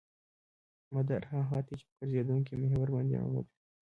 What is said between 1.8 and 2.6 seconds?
په ګرځېدونکي